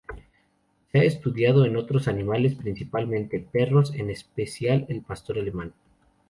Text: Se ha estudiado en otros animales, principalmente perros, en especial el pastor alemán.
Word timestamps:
Se 0.91 0.97
ha 0.97 1.03
estudiado 1.03 1.63
en 1.63 1.75
otros 1.77 2.07
animales, 2.07 2.55
principalmente 2.55 3.39
perros, 3.39 3.93
en 3.93 4.09
especial 4.09 4.87
el 4.89 5.03
pastor 5.03 5.37
alemán. 5.37 5.75